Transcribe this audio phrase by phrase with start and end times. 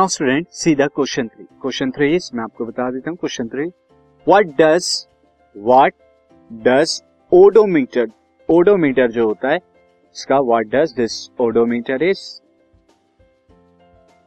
[0.00, 3.64] Now student सीधा question three question three is मैं आपको बता देता हूँ question three
[4.26, 4.86] what does
[5.56, 5.94] what
[6.50, 6.92] does
[7.32, 8.06] odometer
[8.48, 9.56] odometer जो होता है,
[10.16, 12.22] इसका what does this odometer is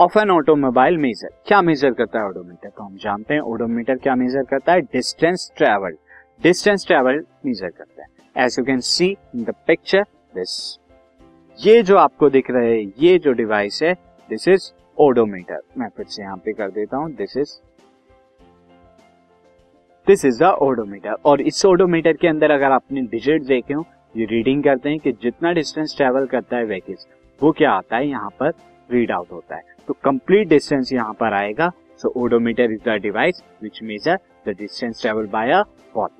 [0.00, 4.14] of an automobile measure क्या मेजर करता है ओडोमीटर तो हम जानते हैं ओडोमीटर क्या
[4.16, 4.80] मेजर करता है?
[4.82, 5.96] Distance travel
[6.42, 8.44] distance travel measure करता है.
[8.44, 10.02] As you can see in the picture
[10.34, 10.58] this
[11.58, 13.94] ये जो आपको दिख रहा है, ये जो डिवाइस है
[14.28, 17.54] दिस इज़ ओडोमीटर मैं फिर से यहाँ पे कर देता हूँ this is
[20.06, 24.24] this is the odometer और इस ओडोमीटर के अंदर अगर आपने डिजिट देखे हो ये
[24.26, 26.96] रीडिंग करते हैं कि जितना डिस्टेंस ट्रेवल करता है व्हीकल
[27.40, 28.08] वो क्या आता है?
[28.08, 28.52] यहाँ पर
[28.88, 31.70] रीड आउट होता है। तो कंप्लीट डिस्टेंस यहाँ पर आएगा।
[32.02, 35.62] So odometer is the device which measure the distance travel by a
[35.94, 36.19] body